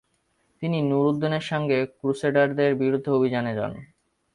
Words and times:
তিনি 0.61 0.77
নুরউদ্দিনের 0.81 1.43
সাথে 1.49 1.77
ক্রুসেডারদের 1.97 2.71
বিরুদ্ধে 2.75 3.09
অভিযানে 3.11 3.51
যান। 3.55 3.71